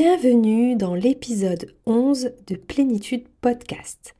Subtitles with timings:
[0.00, 4.14] Bienvenue dans l'épisode 11 de Plénitude Podcast.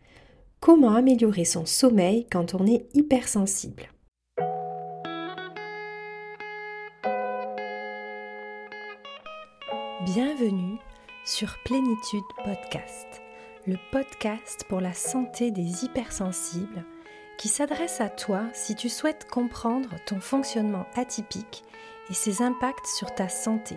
[0.59, 3.85] Comment améliorer son sommeil quand on est hypersensible?
[10.05, 10.79] Bienvenue
[11.25, 13.07] sur Plénitude Podcast,
[13.69, 16.85] le podcast pour la santé des hypersensibles
[17.39, 21.63] qui s'adresse à toi si tu souhaites comprendre ton fonctionnement atypique
[22.11, 23.77] et ses impacts sur ta santé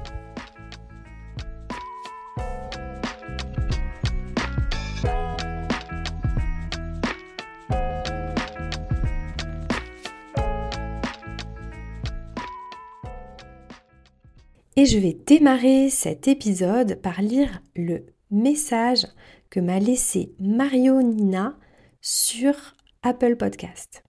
[14.81, 19.05] Et je vais démarrer cet épisode par lire le message
[19.51, 21.55] que m'a laissé Mario Nina
[22.01, 22.55] sur
[23.03, 24.03] Apple Podcast.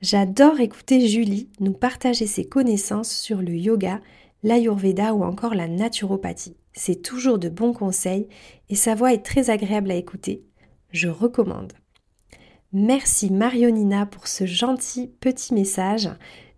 [0.00, 4.00] J'adore écouter Julie nous partager ses connaissances sur le yoga,
[4.44, 6.56] l'ayurveda ou encore la naturopathie.
[6.72, 8.28] C'est toujours de bons conseils
[8.68, 10.44] et sa voix est très agréable à écouter.
[10.90, 11.72] Je recommande.
[12.72, 16.10] Merci Marionina pour ce gentil petit message.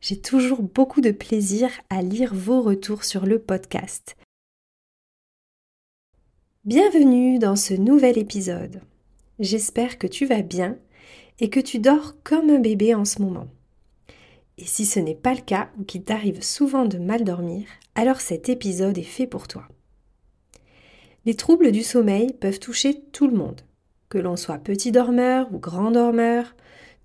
[0.08, 4.14] J'ai toujours beaucoup de plaisir à lire vos retours sur le podcast.
[6.64, 8.82] Bienvenue dans ce nouvel épisode.
[9.40, 10.78] J'espère que tu vas bien
[11.40, 13.48] et que tu dors comme un bébé en ce moment.
[14.58, 18.20] Et si ce n'est pas le cas ou qu'il t'arrive souvent de mal dormir, alors
[18.20, 19.66] cet épisode est fait pour toi.
[21.24, 23.62] Les troubles du sommeil peuvent toucher tout le monde,
[24.08, 26.54] que l'on soit petit dormeur ou grand dormeur,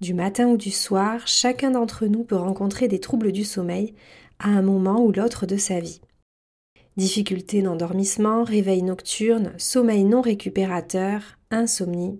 [0.01, 3.93] du matin ou du soir, chacun d'entre nous peut rencontrer des troubles du sommeil
[4.39, 6.01] à un moment ou l'autre de sa vie.
[6.97, 11.21] Difficultés d'endormissement, réveil nocturne, sommeil non récupérateur,
[11.51, 12.19] insomnie,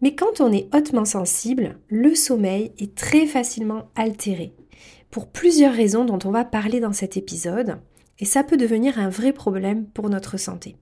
[0.00, 4.54] mais quand on est hautement sensible, le sommeil est très facilement altéré,
[5.10, 7.80] pour plusieurs raisons dont on va parler dans cet épisode,
[8.20, 10.76] et ça peut devenir un vrai problème pour notre santé.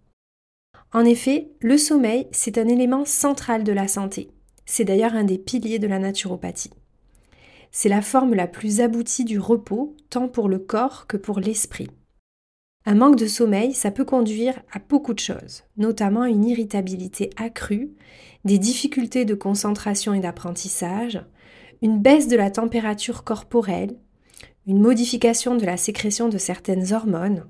[0.92, 4.30] En effet, le sommeil, c'est un élément central de la santé.
[4.66, 6.72] C'est d'ailleurs un des piliers de la naturopathie.
[7.70, 11.88] C'est la forme la plus aboutie du repos, tant pour le corps que pour l'esprit.
[12.84, 17.90] Un manque de sommeil, ça peut conduire à beaucoup de choses, notamment une irritabilité accrue,
[18.44, 21.20] des difficultés de concentration et d'apprentissage,
[21.82, 23.96] une baisse de la température corporelle,
[24.66, 27.46] une modification de la sécrétion de certaines hormones,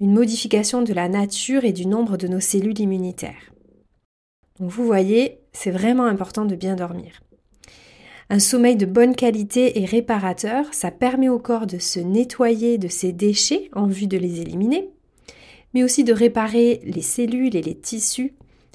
[0.00, 3.52] une modification de la nature et du nombre de nos cellules immunitaires.
[4.58, 7.22] Donc vous voyez, c'est vraiment important de bien dormir.
[8.28, 12.88] Un sommeil de bonne qualité et réparateur, ça permet au corps de se nettoyer de
[12.88, 14.90] ses déchets en vue de les éliminer,
[15.72, 18.34] mais aussi de réparer les cellules et les tissus,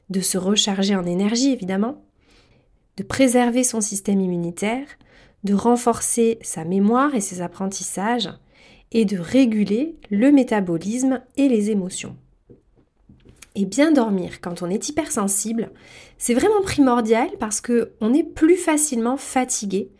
[0.09, 2.03] de se recharger en énergie évidemment,
[2.97, 4.87] de préserver son système immunitaire,
[5.43, 8.29] de renforcer sa mémoire et ses apprentissages,
[8.91, 12.17] et de réguler le métabolisme et les émotions.
[13.55, 15.71] Et bien dormir quand on est hypersensible,
[16.17, 19.91] c'est vraiment primordial parce qu'on est plus facilement fatigué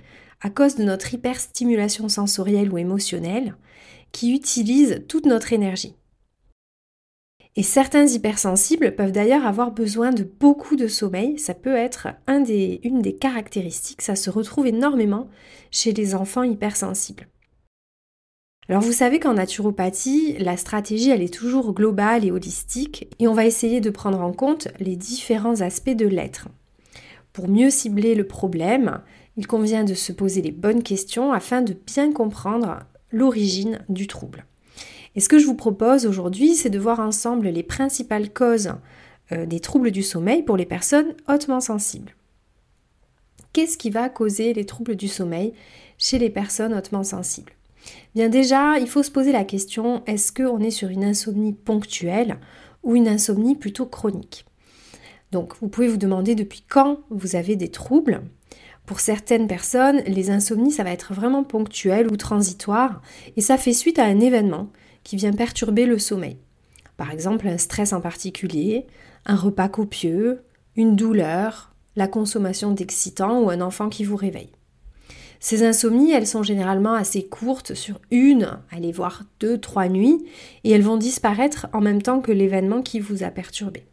[0.42, 3.56] à cause de notre hyperstimulation sensorielle ou émotionnelle
[4.12, 5.96] qui utilise toute notre énergie.
[7.58, 11.38] Et certains hypersensibles peuvent d'ailleurs avoir besoin de beaucoup de sommeil.
[11.38, 14.02] Ça peut être une des caractéristiques.
[14.02, 15.30] Ça se retrouve énormément
[15.70, 17.28] chez les enfants hypersensibles.
[18.70, 23.46] Alors vous savez qu'en naturopathie, la stratégie est toujours globale et holistique et on va
[23.46, 26.48] essayer de prendre en compte les différents aspects de l'être.
[27.34, 29.02] Pour mieux cibler le problème,
[29.38, 32.80] il convient de se poser les bonnes questions afin de bien comprendre
[33.12, 34.46] l'origine du trouble.
[35.16, 38.74] Et ce que je vous propose aujourd'hui, c'est de voir ensemble les principales causes
[39.32, 42.16] euh, des troubles du sommeil pour les personnes hautement sensibles.
[43.53, 45.53] Qu'est-ce qui va causer les troubles du sommeil
[45.97, 47.52] chez les personnes hautement sensibles?
[48.16, 52.38] Bien déjà, il faut se poser la question, est-ce qu'on est sur une insomnie ponctuelle
[52.84, 54.46] ou une insomnie plutôt chronique?
[55.32, 58.22] Donc vous pouvez vous demander depuis quand vous avez des troubles.
[58.86, 63.02] Pour certaines personnes, les insomnies, ça va être vraiment ponctuel ou transitoire
[63.38, 64.70] et ça fait suite à un événement
[65.04, 66.38] qui vient perturber le sommeil.
[66.98, 68.88] Par exemple, un stress en particulier,
[69.26, 70.44] un repas copieux,
[70.76, 74.52] une douleur, la consommation d'excitants ou un enfant qui vous réveille.
[75.43, 80.23] Ces insomnies, elles sont généralement assez courtes, sur une, allez voir deux, trois nuits,
[80.64, 83.84] et elles vont disparaître en même temps que l'événement qui vous a perturbé.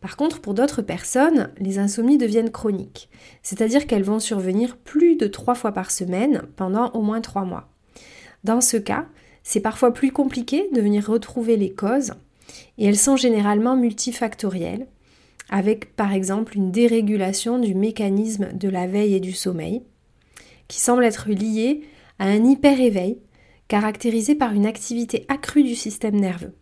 [0.00, 3.10] Par contre, pour d'autres personnes, les insomnies deviennent chroniques,
[3.42, 7.68] c'est-à-dire qu'elles vont survenir plus de trois fois par semaine pendant au moins trois mois.
[8.44, 9.06] Dans ce cas,
[9.42, 12.12] c'est parfois plus compliqué de venir retrouver les causes,
[12.78, 14.86] et elles sont généralement multifactorielles,
[15.50, 19.82] avec par exemple une dérégulation du mécanisme de la veille et du sommeil,
[20.68, 21.82] qui semble être liée
[22.18, 23.18] à un hyper-éveil
[23.68, 26.54] caractérisé par une activité accrue du système nerveux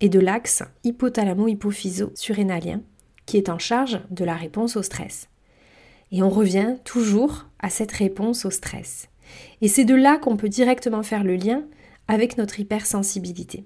[0.00, 2.82] et de l'axe hypothalamo-hypophyso-surrénalien
[3.26, 5.28] qui est en charge de la réponse au stress.
[6.10, 9.08] Et on revient toujours à cette réponse au stress.
[9.60, 11.64] Et c'est de là qu'on peut directement faire le lien
[12.08, 13.64] avec notre hypersensibilité.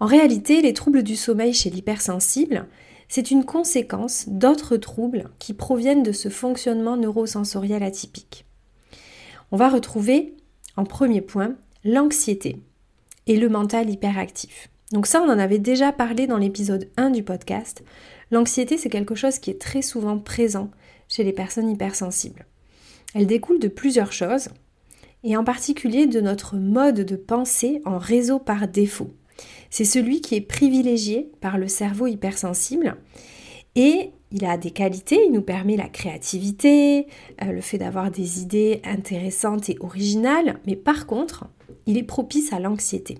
[0.00, 2.66] En réalité, les troubles du sommeil chez l'hypersensible,
[3.08, 8.47] c'est une conséquence d'autres troubles qui proviennent de ce fonctionnement neurosensoriel atypique.
[9.50, 10.34] On va retrouver
[10.76, 11.54] en premier point
[11.84, 12.60] l'anxiété
[13.26, 14.68] et le mental hyperactif.
[14.92, 17.84] Donc ça, on en avait déjà parlé dans l'épisode 1 du podcast.
[18.30, 20.70] L'anxiété, c'est quelque chose qui est très souvent présent
[21.08, 22.46] chez les personnes hypersensibles.
[23.14, 24.48] Elle découle de plusieurs choses,
[25.24, 29.14] et en particulier de notre mode de pensée en réseau par défaut.
[29.70, 32.96] C'est celui qui est privilégié par le cerveau hypersensible
[33.74, 37.06] et il a des qualités, il nous permet la créativité,
[37.42, 41.46] euh, le fait d'avoir des idées intéressantes et originales, mais par contre,
[41.86, 43.18] il est propice à l'anxiété.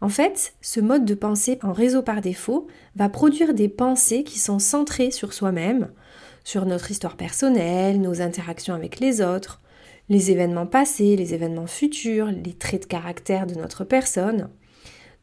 [0.00, 4.38] En fait, ce mode de pensée en réseau par défaut va produire des pensées qui
[4.38, 5.90] sont centrées sur soi-même,
[6.44, 9.60] sur notre histoire personnelle, nos interactions avec les autres,
[10.08, 14.48] les événements passés, les événements futurs, les traits de caractère de notre personne.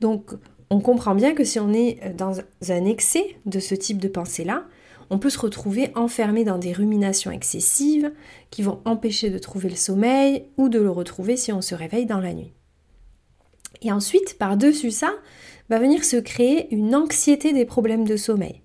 [0.02, 0.32] Donc,
[0.70, 4.66] on comprend bien que si on est dans un excès de ce type de pensée-là,
[5.10, 8.12] on peut se retrouver enfermé dans des ruminations excessives
[8.50, 12.06] qui vont empêcher de trouver le sommeil ou de le retrouver si on se réveille
[12.06, 12.54] dans la nuit.
[13.82, 15.12] Et ensuite, par-dessus ça,
[15.70, 18.62] va venir se créer une anxiété des problèmes de sommeil.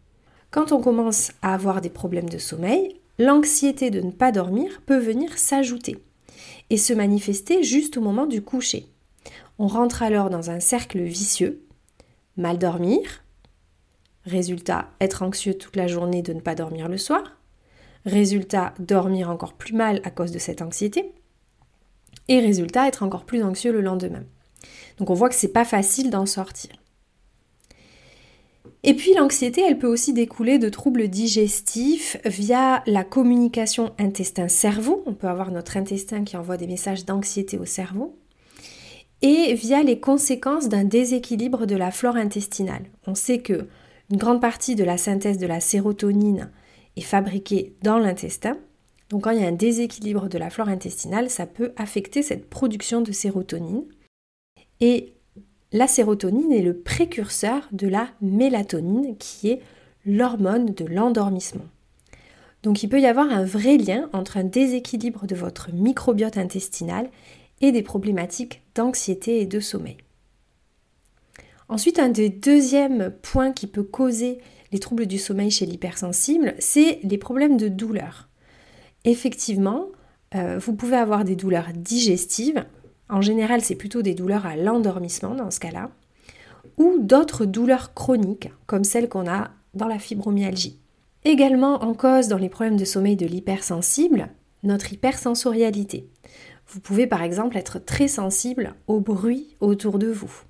[0.51, 4.99] Quand on commence à avoir des problèmes de sommeil, l'anxiété de ne pas dormir peut
[4.99, 5.99] venir s'ajouter
[6.71, 8.87] et se manifester juste au moment du coucher.
[9.59, 11.63] On rentre alors dans un cercle vicieux,
[12.37, 13.23] mal dormir,
[14.31, 17.37] résultat être anxieux toute la journée de ne pas dormir le soir,
[18.07, 21.13] résultat dormir encore plus mal à cause de cette anxiété,
[22.29, 24.25] et résultat être encore plus anxieux le lendemain.
[24.99, 26.71] Donc on voit que c'est pas facile d'en sortir.
[28.83, 35.03] Et puis l'anxiété, elle peut aussi découler de troubles digestifs via la communication intestin-cerveau.
[35.05, 38.17] On peut avoir notre intestin qui envoie des messages d'anxiété au cerveau.
[39.21, 42.85] Et via les conséquences d'un déséquilibre de la flore intestinale.
[43.07, 43.69] On sait que
[44.11, 46.51] une grande partie de la synthèse de la sérotonine
[46.97, 48.59] est fabriquée dans l'intestin.
[49.09, 52.49] Donc quand il y a un déséquilibre de la flore intestinale, ça peut affecter cette
[52.49, 53.85] production de sérotonine.
[54.81, 55.15] Et
[55.73, 59.61] la sérotonine est le précurseur de la mélatonine qui est
[60.05, 61.67] l'hormone de l'endormissement.
[62.63, 67.09] Donc il peut y avoir un vrai lien entre un déséquilibre de votre microbiote intestinal
[67.61, 69.99] et des problématiques d'anxiété et de sommeil.
[71.71, 74.39] Ensuite, un des deuxièmes points qui peut causer
[74.73, 78.29] les troubles du sommeil chez l'hypersensible, c'est les problèmes de douleur.
[79.05, 79.87] Effectivement,
[80.35, 82.65] euh, vous pouvez avoir des douleurs digestives
[83.09, 85.91] en général, c'est plutôt des douleurs à l'endormissement dans ce cas-là,
[86.77, 90.79] ou d'autres douleurs chroniques, comme celles qu'on a dans la fibromyalgie.
[91.25, 94.29] Également en cause dans les problèmes de sommeil de l'hypersensible,
[94.63, 96.09] notre hypersensorialité.
[96.69, 100.45] Vous pouvez par exemple être très sensible au bruit autour de vous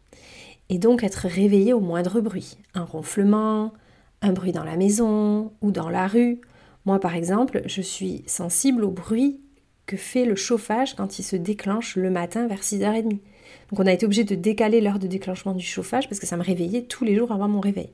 [0.70, 3.74] et donc être réveillé au moindre bruit, un ronflement,
[4.22, 6.40] un bruit dans la maison ou dans la rue.
[6.86, 9.40] Moi par exemple, je suis sensible au bruit
[9.84, 13.08] que fait le chauffage quand il se déclenche le matin vers 6h30.
[13.08, 13.20] Donc
[13.80, 16.42] on a été obligé de décaler l'heure de déclenchement du chauffage parce que ça me
[16.42, 17.90] réveillait tous les jours avant mon réveil.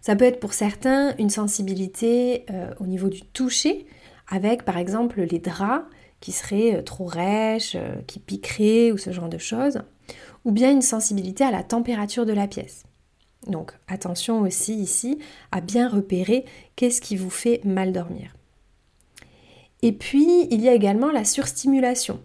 [0.00, 3.86] Ça peut être pour certains une sensibilité euh, au niveau du toucher,
[4.28, 5.84] avec par exemple les draps
[6.20, 9.80] qui seraient euh, trop rêches, euh, qui piqueraient ou ce genre de choses,
[10.48, 12.84] ou bien une sensibilité à la température de la pièce.
[13.46, 15.18] Donc attention aussi ici
[15.52, 18.34] à bien repérer qu'est-ce qui vous fait mal dormir.
[19.82, 22.20] Et puis, il y a également la surstimulation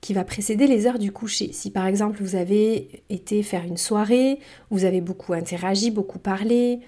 [0.00, 1.52] qui va précéder les heures du coucher.
[1.52, 4.38] Si par exemple vous avez été faire une soirée,
[4.70, 6.78] vous avez beaucoup interagi, beaucoup parlé,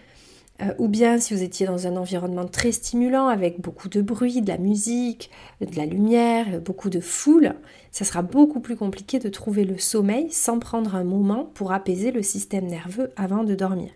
[0.63, 4.43] euh, ou bien si vous étiez dans un environnement très stimulant avec beaucoup de bruit,
[4.43, 7.55] de la musique, de la lumière, beaucoup de foule,
[7.91, 12.11] ça sera beaucoup plus compliqué de trouver le sommeil sans prendre un moment pour apaiser
[12.13, 13.91] le système nerveux avant de dormir.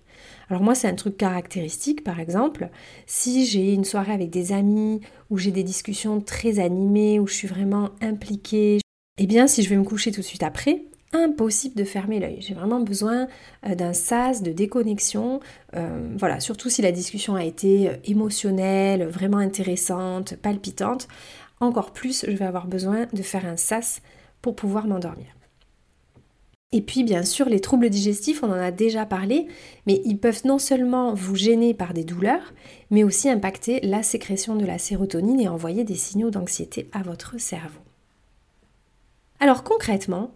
[0.49, 2.69] Alors moi c'est un truc caractéristique par exemple,
[3.07, 7.35] si j'ai une soirée avec des amis où j'ai des discussions très animées, où je
[7.35, 8.81] suis vraiment impliquée,
[9.19, 12.39] eh bien si je vais me coucher tout de suite après, impossible de fermer l'œil.
[12.41, 13.29] J'ai vraiment besoin
[13.67, 15.41] euh, d'un sas de déconnexion.
[15.75, 21.09] Euh, voilà, surtout si la discussion a été euh, émotionnelle, vraiment intéressante, palpitante.
[21.61, 24.03] Encore plus, je vais avoir besoin de faire un sas
[24.43, 25.27] pour pouvoir m'endormir.
[26.73, 29.47] Et puis bien sûr, les troubles digestifs, on en a déjà parlé,
[29.87, 32.53] mais ils peuvent non seulement vous gêner par des douleurs,
[32.91, 37.39] mais aussi impacter la sécrétion de la sérotonine et envoyer des signaux d'anxiété à votre
[37.39, 37.79] cerveau.
[39.39, 40.33] Alors concrètement,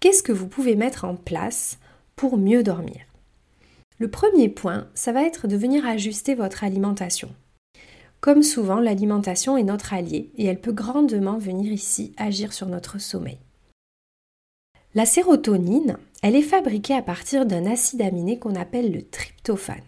[0.00, 1.78] qu'est-ce que vous pouvez mettre en place
[2.16, 3.00] pour mieux dormir?
[3.98, 7.34] Le premier point, ça va être de venir ajuster votre alimentation.
[8.20, 13.00] Comme souvent, l'alimentation est notre allié et elle peut grandement venir ici agir sur notre
[13.00, 13.38] sommeil.
[14.94, 19.82] La sérotonine, elle est fabriquée à partir d'un acide aminé qu'on appelle le tryptophane.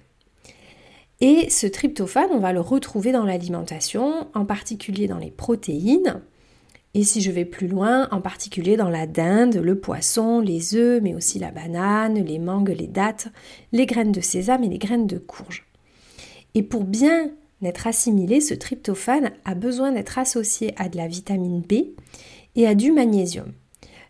[1.20, 6.22] Et ce tryptophane, on va le retrouver dans l'alimentation, en particulier dans les protéines,
[6.92, 11.00] et si je vais plus loin, en particulier dans la dinde, le poisson, les œufs,
[11.00, 13.28] mais aussi la banane, les mangues, les dattes,
[13.70, 15.66] les graines de sésame et les graines de courge.
[16.54, 17.30] Et pour bien
[17.62, 21.74] être assimilé, ce tryptophane a besoin d'être associé à de la vitamine B
[22.56, 23.52] et à du magnésium.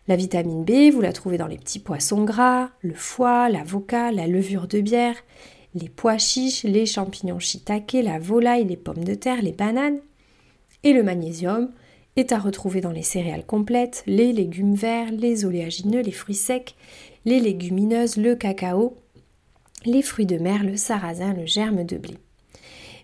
[0.07, 4.25] La vitamine B, vous la trouvez dans les petits poissons gras, le foie, l'avocat, la
[4.25, 5.17] levure de bière,
[5.75, 9.99] les pois chiches, les champignons shiitake, la volaille, les pommes de terre, les bananes.
[10.83, 11.69] Et le magnésium,
[12.15, 16.75] est à retrouver dans les céréales complètes, les légumes verts, les oléagineux, les fruits secs,
[17.25, 18.97] les légumineuses, le cacao,
[19.85, 22.17] les fruits de mer, le sarrasin, le germe de blé.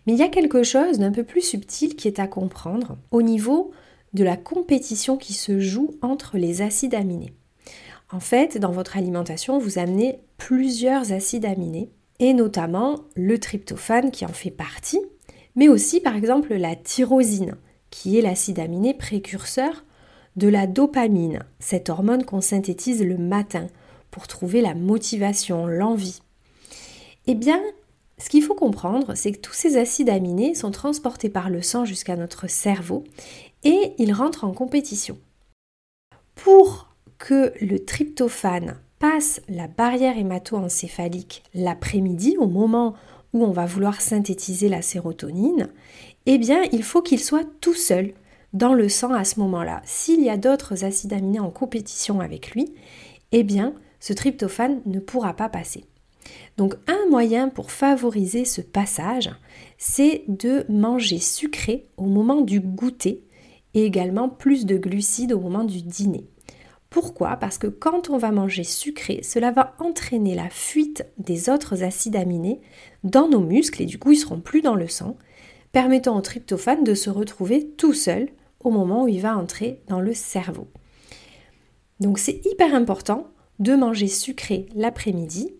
[0.05, 3.21] Mais il y a quelque chose d'un peu plus subtil qui est à comprendre au
[3.21, 3.71] niveau
[4.13, 7.33] de la compétition qui se joue entre les acides aminés.
[8.09, 14.25] En fait, dans votre alimentation, vous amenez plusieurs acides aminés, et notamment le tryptophane qui
[14.25, 15.01] en fait partie,
[15.55, 17.57] mais aussi par exemple la tyrosine,
[17.89, 19.83] qui est l'acide aminé précurseur
[20.35, 23.67] de la dopamine, cette hormone qu'on synthétise le matin
[24.11, 26.21] pour trouver la motivation, l'envie.
[27.25, 27.59] Eh bien,
[28.19, 31.85] ce qu'il faut comprendre, c'est que tous ces acides aminés sont transportés par le sang
[31.85, 33.03] jusqu'à notre cerveau
[33.63, 35.17] et ils rentrent en compétition.
[36.35, 42.95] Pour que le tryptophane passe la barrière hémato-encéphalique l'après-midi, au moment
[43.33, 45.69] où on va vouloir synthétiser la sérotonine,
[46.29, 48.13] eh bien, il faut qu'il soit tout seul
[48.53, 49.81] dans le sang à ce moment-là.
[49.85, 52.73] S'il y a d'autres acides aminés en compétition avec lui,
[53.31, 55.85] eh bien, ce tryptophane ne pourra pas passer.
[56.57, 59.31] Donc un moyen pour favoriser ce passage,
[59.77, 63.23] c'est de manger sucré au moment du goûter
[63.73, 66.25] et également plus de glucides au moment du dîner.
[66.89, 67.37] Pourquoi?
[67.37, 72.15] Parce que quand on va manger sucré, cela va entraîner la fuite des autres acides
[72.15, 72.59] aminés
[73.03, 75.17] dans nos muscles et du coup ils seront plus dans le sang
[75.77, 78.29] permettant au tryptophane de se retrouver tout seul
[78.61, 80.67] au moment où il va entrer dans le cerveau.
[81.99, 83.27] Donc c'est hyper important
[83.59, 85.53] de manger sucré l'après-midi.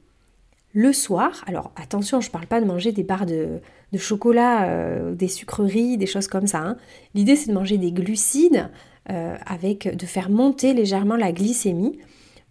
[0.74, 3.60] Le soir, alors attention, je ne parle pas de manger des barres de,
[3.96, 6.62] chocolat, euh, des sucreries, des choses comme ça.
[6.62, 6.78] Hein.
[7.14, 8.72] L'idée c'est de manger des glucides
[9.12, 12.00] euh, avec de faire monter légèrement la glycémie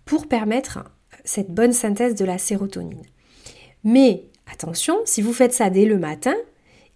[0.05, 0.85] pour permettre
[1.25, 3.03] cette bonne synthèse de la sérotonine.
[3.83, 6.37] Mais attention, si vous faites ça dès le matin,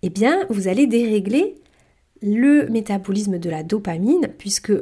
[0.03, 1.57] eh bien, vous allez dérégler
[2.23, 4.73] le métabolisme de la dopamine, puisque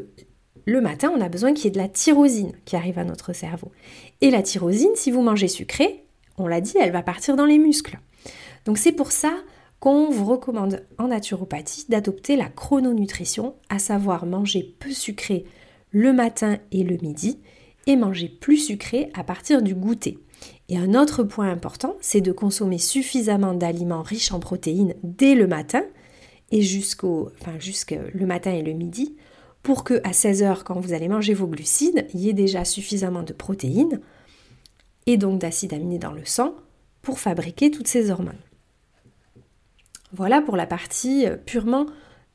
[0.64, 3.32] le matin, on a besoin qu'il y ait de la tyrosine qui arrive à notre
[3.32, 3.72] cerveau.
[4.20, 6.04] Et la tyrosine, si vous mangez sucré,
[6.37, 7.98] on l'a dit, elle va partir dans les muscles.
[8.64, 9.32] Donc c'est pour ça
[9.80, 15.44] qu'on vous recommande en naturopathie d'adopter la chrononutrition, à savoir manger peu sucré
[15.90, 17.38] le matin et le midi,
[17.87, 20.18] et manger plus sucré à partir du goûter.
[20.68, 25.46] Et un autre point important, c'est de consommer suffisamment d'aliments riches en protéines dès le
[25.46, 25.82] matin
[26.50, 27.52] et jusqu'au enfin
[28.12, 29.16] le matin et le midi
[29.62, 33.22] pour que à 16h quand vous allez manger vos glucides, il y ait déjà suffisamment
[33.22, 34.00] de protéines
[35.06, 36.54] et donc d'acides aminés dans le sang
[37.02, 38.38] pour fabriquer toutes ces hormones.
[40.12, 41.87] Voilà pour la partie euh, purement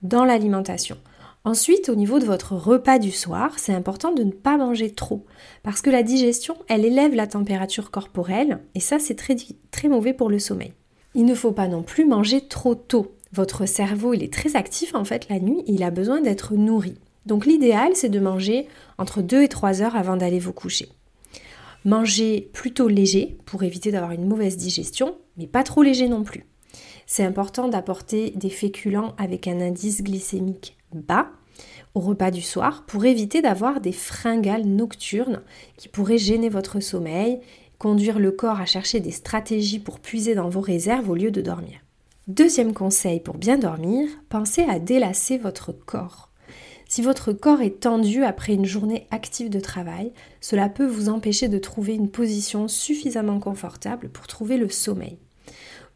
[0.01, 0.97] dans l'alimentation.
[1.45, 5.25] Ensuite, au niveau de votre repas du soir, c'est important de ne pas manger trop
[5.61, 10.29] parce que la digestion, elle élève la température corporelle et ça, c'est très, mauvais pour
[10.29, 10.71] le sommeil.
[11.15, 13.11] Il ne faut pas non plus manger trop tôt.
[13.33, 16.53] Votre cerveau, il est très actif en fait la nuit et il a besoin d'être
[16.53, 16.95] nourri.
[17.25, 20.87] Donc l'idéal, c'est de manger entre 2 et 3 heures avant d'aller vous coucher.
[21.83, 26.45] Mangez plutôt léger pour éviter d'avoir une mauvaise digestion, mais pas trop léger non plus.
[27.05, 31.27] C'est important d'apporter des féculents avec un indice glycémique bas
[31.95, 35.41] au repas du soir pour éviter d'avoir des fringales nocturnes
[35.77, 37.39] qui pourraient gêner votre sommeil,
[37.77, 41.41] conduire le corps à chercher des stratégies pour puiser dans vos réserves au lieu de
[41.41, 41.79] dormir.
[42.27, 46.29] Deuxième conseil pour bien dormir, pensez à délasser votre corps.
[46.87, 51.47] Si votre corps est tendu après une journée active de travail, cela peut vous empêcher
[51.47, 55.17] de trouver une position suffisamment confortable pour trouver le sommeil.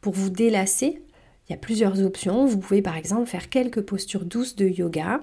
[0.02, 1.02] Pour vous délasser,
[1.48, 2.46] il y a plusieurs options.
[2.46, 5.22] Vous pouvez par exemple faire quelques postures douces de yoga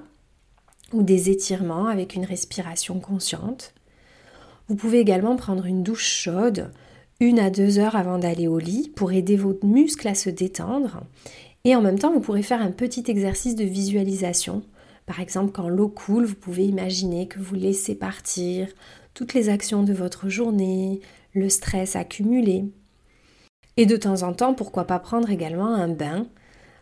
[0.93, 3.75] ou des étirements avec une respiration consciente.
[4.69, 6.71] Vous pouvez également prendre une douche chaude
[7.21, 11.03] une à deux heures avant d'aller au lit pour aider vos muscles à se détendre.
[11.65, 14.63] Et en même temps, vous pourrez faire un petit exercice de visualisation.
[15.07, 18.69] Par exemple, quand l'eau coule, vous pouvez imaginer que vous laissez partir
[19.15, 21.01] toutes les actions de votre journée,
[21.35, 22.65] le stress accumulé.
[23.77, 26.27] Et de temps en temps, pourquoi pas prendre également un bain,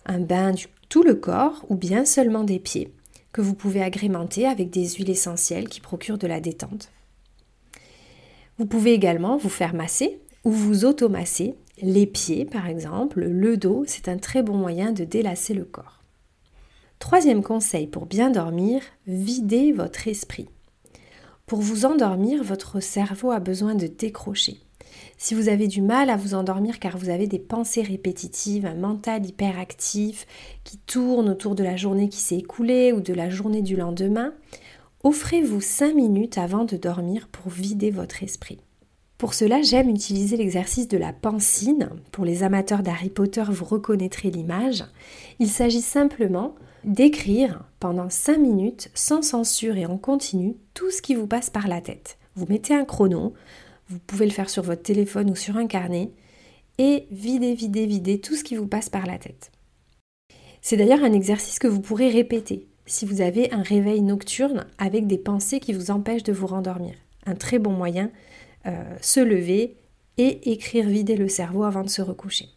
[0.06, 2.92] un bain du tout le corps ou bien seulement des pieds,
[3.32, 6.90] que vous pouvez agrémenter avec des huiles essentielles qui procurent de la détente.
[8.58, 13.84] Vous pouvez également vous faire masser ou vous automasser, les pieds par exemple, le dos,
[13.86, 16.02] c'est un très bon moyen de délasser le corps.
[16.98, 20.48] Troisième conseil pour bien dormir, videz votre esprit.
[21.46, 24.60] Pour vous endormir, votre cerveau a besoin de décrocher.
[25.18, 28.74] Si vous avez du mal à vous endormir car vous avez des pensées répétitives, un
[28.74, 30.26] mental hyperactif
[30.64, 34.34] qui tourne autour de la journée qui s'est écoulée ou de la journée du lendemain,
[35.04, 38.58] offrez-vous 5 minutes avant de dormir pour vider votre esprit.
[39.22, 41.90] Pour cela, j'aime utiliser l'exercice de la pancine.
[42.10, 44.84] Pour les amateurs d'Harry Potter, vous reconnaîtrez l'image.
[45.38, 51.14] Il s'agit simplement d'écrire pendant 5 minutes, sans censure et en continu, tout ce qui
[51.14, 52.18] vous passe par la tête.
[52.34, 53.34] Vous mettez un chrono,
[53.92, 56.10] vous pouvez le faire sur votre téléphone ou sur un carnet,
[56.78, 59.52] et vider, vider, vider tout ce qui vous passe par la tête.
[60.62, 65.06] C'est d'ailleurs un exercice que vous pourrez répéter si vous avez un réveil nocturne avec
[65.06, 66.94] des pensées qui vous empêchent de vous rendormir.
[67.26, 68.10] Un très bon moyen
[68.66, 69.76] euh, se lever
[70.18, 72.48] et écrire vider le cerveau avant de se recoucher.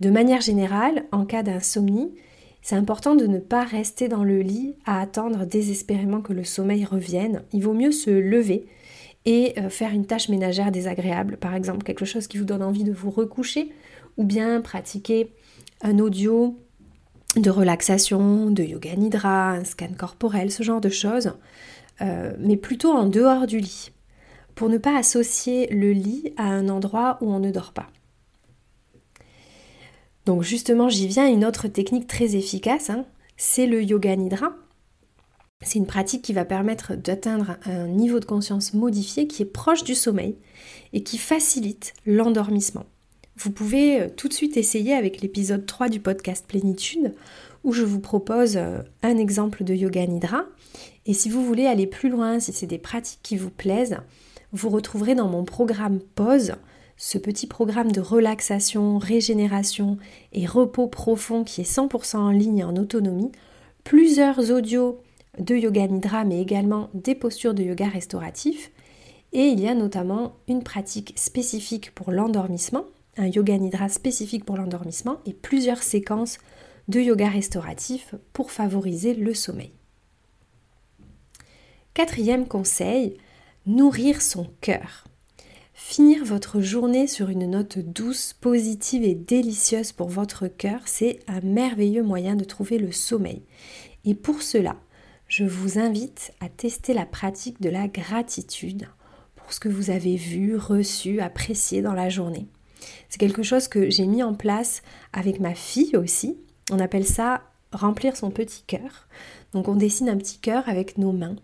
[0.00, 2.14] De manière générale, en cas d'insomnie,
[2.62, 6.84] c'est important de ne pas rester dans le lit à attendre désespérément que le sommeil
[6.84, 7.42] revienne.
[7.52, 8.66] Il vaut mieux se lever
[9.30, 12.82] et euh, faire une tâche ménagère désagréable, par exemple quelque chose qui vous donne envie
[12.82, 13.70] de vous recoucher,
[14.16, 15.32] ou bien pratiquer
[15.82, 16.58] un audio
[17.36, 21.34] de relaxation, de yoga nidra, un scan corporel, ce genre de choses,
[22.00, 23.92] euh, mais plutôt en dehors du lit
[24.56, 27.86] pour ne pas associer le lit à un endroit où on ne dort pas.
[30.26, 34.54] Donc justement, j'y viens, une autre technique très efficace, hein, c'est le yoga nidra.
[35.62, 39.84] C'est une pratique qui va permettre d'atteindre un niveau de conscience modifié qui est proche
[39.84, 40.36] du sommeil
[40.94, 42.86] et qui facilite l'endormissement.
[43.36, 47.14] Vous pouvez euh, tout de suite essayer avec l'épisode 3 du podcast Plénitude
[47.62, 50.44] où je vous propose euh, un exemple de yoga nidra.
[51.04, 53.98] Et si vous voulez aller plus loin, si c'est des pratiques qui vous plaisent,
[54.52, 56.54] vous retrouverez dans mon programme Pause,
[56.96, 59.98] ce petit programme de relaxation, régénération
[60.32, 63.32] et repos profond qui est 100% en ligne et en autonomie,
[63.84, 65.00] plusieurs audios
[65.38, 68.70] de yoga nidra mais également des postures de yoga restauratif
[69.32, 72.84] et il y a notamment une pratique spécifique pour l'endormissement,
[73.16, 76.38] un yoga nidra spécifique pour l'endormissement et plusieurs séquences
[76.88, 79.72] de yoga restauratif pour favoriser le sommeil.
[81.94, 83.16] Quatrième conseil,
[83.66, 85.04] Nourrir son cœur.
[85.74, 91.40] Finir votre journée sur une note douce, positive et délicieuse pour votre cœur, c'est un
[91.42, 93.42] merveilleux moyen de trouver le sommeil.
[94.06, 94.76] Et pour cela,
[95.30, 98.88] je vous invite à tester la pratique de la gratitude
[99.36, 102.48] pour ce que vous avez vu, reçu, apprécié dans la journée.
[103.08, 106.36] C'est quelque chose que j'ai mis en place avec ma fille aussi.
[106.72, 109.06] On appelle ça remplir son petit cœur.
[109.52, 111.36] Donc on dessine un petit cœur avec nos mains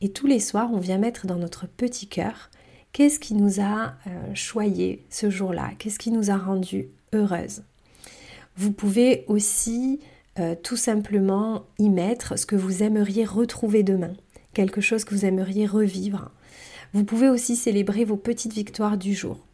[0.00, 2.50] et tous les soirs, on vient mettre dans notre petit cœur
[2.92, 7.64] qu'est-ce qui nous a euh, choyé ce jour-là, qu'est-ce qui nous a rendu heureuse.
[8.56, 10.00] Vous pouvez aussi
[10.38, 14.12] euh, tout simplement y mettre ce que vous aimeriez retrouver demain,
[14.52, 16.30] quelque chose que vous aimeriez revivre.
[16.92, 19.46] Vous pouvez aussi célébrer vos petites victoires du jour.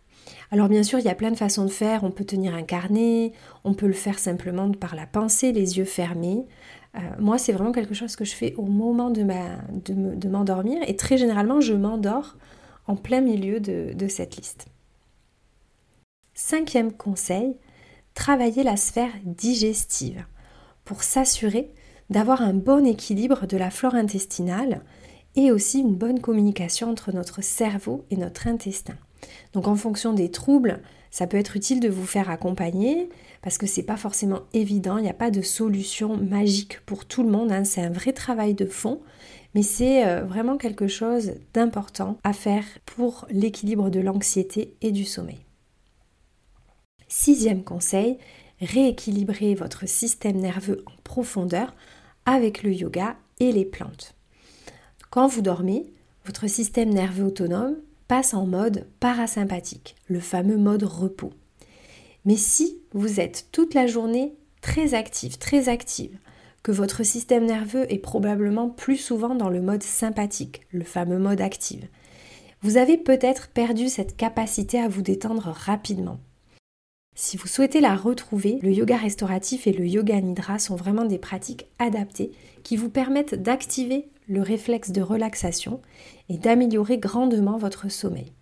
[0.51, 2.05] Alors bien sûr, il y a plein de façons de faire.
[2.05, 3.33] On peut tenir un carnet,
[3.65, 6.47] on peut le faire simplement par la pensée, les yeux fermés.
[6.97, 9.23] Euh, moi, c'est vraiment quelque chose que je fais au moment de,
[10.29, 12.37] m'endormir et très généralement, je m'endors
[12.87, 14.67] en plein milieu de, de cette liste.
[16.35, 17.57] Cinquième conseil,
[18.15, 20.27] travailler la sphère digestive
[20.93, 21.71] pour s'assurer
[22.11, 24.83] d'avoir un bon équilibre de la flore intestinale
[25.37, 28.93] et aussi une bonne communication entre notre cerveau et notre intestin.
[29.55, 33.09] Donc en fonction des troubles, ça peut être utile de vous faire accompagner
[33.41, 37.23] parce que c'est pas forcément évident, il n'y a pas de solution magique pour tout
[37.23, 37.65] le monde, hein.
[37.65, 39.01] c'est un vrai travail de fond,
[39.55, 45.07] mais c'est euh, vraiment quelque chose d'important à faire pour l'équilibre de l'anxiété et du
[45.07, 45.41] sommeil.
[47.09, 48.19] Sixième conseil,
[48.63, 51.75] rééquilibrer votre système nerveux en profondeur
[52.25, 54.15] avec le yoga et les plantes.
[55.11, 55.93] Quand vous dormez,
[56.25, 57.77] votre système nerveux autonome
[58.09, 61.33] passe en mode parasympathique, le fameux mode repos.
[62.25, 66.17] Mais si vous êtes toute la journée très active, très active,
[66.63, 71.41] que votre système nerveux est probablement plus souvent dans le mode sympathique, le fameux mode
[71.41, 71.89] active,
[72.63, 76.21] vous avez peut-être perdu cette capacité à vous détendre rapidement.
[77.15, 81.19] Si vous souhaitez la retrouver, le yoga restauratif et le yoga nidra sont vraiment des
[81.19, 85.83] pratiques adaptées qui vous permettent d'activer le réflexe de relaxation
[86.31, 88.33] et d'améliorer grandement votre sommeil.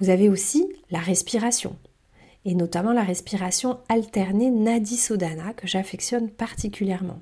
[0.00, 1.76] Vous avez aussi la respiration,
[2.44, 7.20] et notamment la respiration alternée Nadi Sodhana que j'affectionne particulièrement.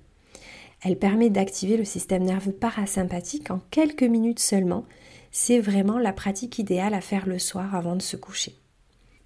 [0.83, 4.87] Elle permet d'activer le système nerveux parasympathique en quelques minutes seulement.
[5.31, 8.55] C'est vraiment la pratique idéale à faire le soir avant de se coucher.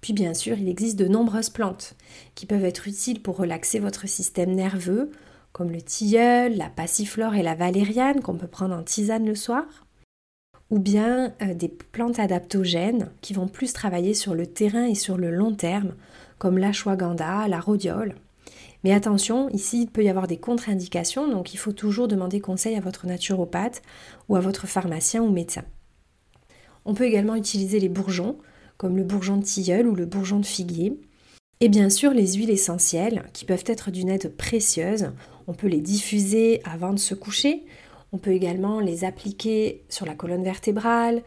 [0.05, 1.95] Puis bien sûr, il existe de nombreuses plantes
[2.35, 5.09] qui peuvent être utiles pour relaxer votre système nerveux,
[5.51, 9.63] comme le tilleul, la passiflore et la valériane qu'on peut prendre en tisane le soir,
[10.69, 15.17] ou bien euh, des plantes adaptogènes qui vont plus travailler sur le terrain et sur
[15.17, 15.95] le long terme,
[16.37, 18.13] comme l'ashwagandha, la rhodiole.
[18.83, 22.75] Mais attention, ici il peut y avoir des contre-indications, donc il faut toujours demander conseil
[22.75, 23.81] à votre naturopathe
[24.29, 25.63] ou à votre pharmacien ou médecin.
[26.85, 28.37] On peut également utiliser les bourgeons,
[28.77, 30.99] comme le bourgeon de tilleul ou le bourgeon de figuier.
[31.61, 35.11] Et bien sûr les huiles essentielles, qui peuvent être d'une aide précieuse.
[35.47, 37.63] On peut les diffuser avant de se coucher.
[38.11, 41.23] On peut également les appliquer sur la colonne vertébrale.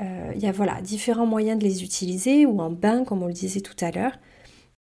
[0.00, 3.26] Euh, il y a voilà, différents moyens de les utiliser ou en bain comme on
[3.26, 4.18] le disait tout à l'heure.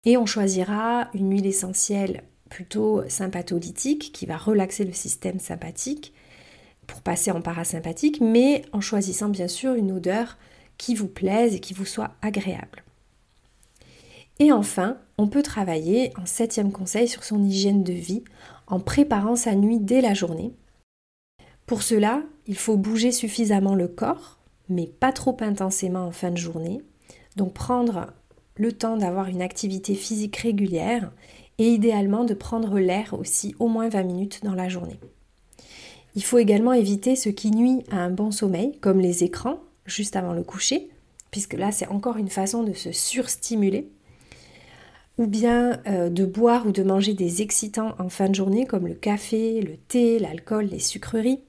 [0.05, 6.13] Et on choisira une huile essentielle plutôt sympatholytique qui va relaxer le système sympathique
[6.85, 10.37] pour passer en parasympathique, mais en choisissant bien sûr une odeur
[10.81, 12.83] qui vous plaise et qui vous soit agréable.
[14.39, 18.23] Et enfin, on peut travailler en septième conseil sur son hygiène de vie
[18.65, 20.55] en préparant sa nuit dès la journée.
[21.67, 24.39] Pour cela, il faut bouger suffisamment le corps,
[24.69, 26.81] mais pas trop intensément en fin de journée.
[27.35, 28.07] Donc prendre
[28.55, 31.11] le temps d'avoir une activité physique régulière
[31.59, 34.99] et idéalement de prendre l'air aussi au moins 20 minutes dans la journée.
[36.15, 40.15] Il faut également éviter ce qui nuit à un bon sommeil, comme les écrans, juste
[40.15, 40.89] avant le coucher,
[41.31, 43.89] puisque là c'est encore une façon de se surstimuler
[45.17, 48.87] ou bien euh, de boire ou de manger des excitants en fin de journée comme
[48.87, 51.43] le café, le thé, l'alcool, les sucreries.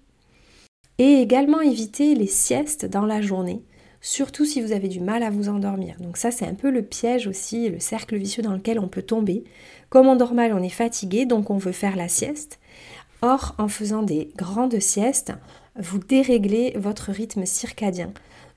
[0.98, 3.62] Et également éviter les siestes dans la journée,
[4.00, 5.96] surtout si vous avez du mal à vous endormir.
[6.00, 9.02] Donc ça c'est un peu le piège aussi, le cercle vicieux dans lequel on peut
[9.02, 9.44] tomber.
[9.88, 12.58] Comme on dort mal, on est fatigué, donc on veut faire la sieste.
[13.22, 15.32] Or, en faisant des grandes siestes,
[15.78, 18.12] vous déréglez votre rythme circadien.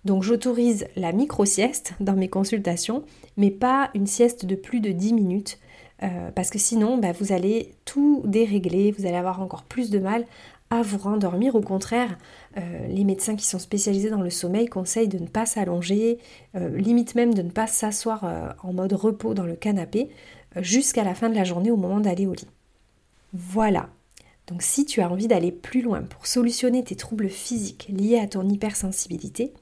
[0.06, 3.04] Donc j'autorise la micro-sieste dans mes consultations,
[3.38, 5.60] mais pas une sieste de plus de 10 minutes,
[6.04, 9.99] euh, parce que sinon bah, vous allez tout dérégler, vous allez avoir encore plus de
[9.99, 10.25] mal
[10.69, 11.56] à vous rendormir.
[11.56, 12.17] Au contraire,
[12.58, 16.19] euh, les médecins qui sont spécialisés dans le sommeil conseillent de ne pas s'allonger,
[16.56, 20.10] euh, limite même de ne pas s'asseoir en mode repos dans le canapé
[20.58, 22.47] jusqu'à la fin de la journée au moment d'aller au lit.
[23.34, 23.89] Voilà.
[24.47, 28.27] Donc si tu as envie d'aller plus loin pour solutionner tes troubles physiques liés à
[28.27, 29.53] ton hypersensibilité,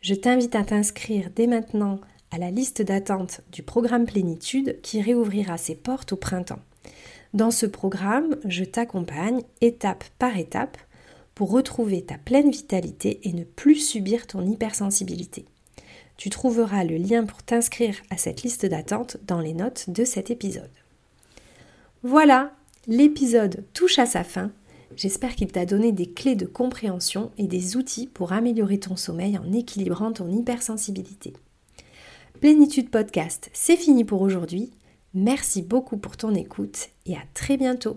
[0.00, 5.58] je t'invite à t'inscrire dès maintenant à la liste d'attente du programme Plénitude qui réouvrira
[5.58, 6.60] ses portes au printemps.
[7.34, 10.78] Dans ce programme, je t'accompagne étape par étape
[11.34, 15.44] pour retrouver ta pleine vitalité et ne plus subir ton hypersensibilité.
[16.16, 20.30] Tu trouveras le lien pour t'inscrire à cette liste d'attente dans les notes de cet
[20.30, 20.70] épisode.
[22.02, 22.52] Voilà,
[22.86, 24.50] l'épisode touche à sa fin.
[24.96, 29.38] J'espère qu'il t'a donné des clés de compréhension et des outils pour améliorer ton sommeil
[29.38, 31.32] en équilibrant ton hypersensibilité.
[32.40, 34.72] Plénitude Podcast, c'est fini pour aujourd'hui.
[35.14, 37.96] Merci beaucoup pour ton écoute et à très bientôt.